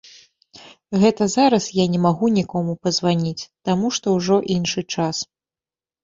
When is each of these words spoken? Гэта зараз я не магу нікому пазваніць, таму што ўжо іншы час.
Гэта 1.01 1.25
зараз 1.33 1.65
я 1.79 1.83
не 1.95 1.99
магу 2.05 2.29
нікому 2.37 2.73
пазваніць, 2.87 3.49
таму 3.69 3.91
што 3.97 4.15
ўжо 4.17 4.39
іншы 4.55 4.81
час. 4.97 5.21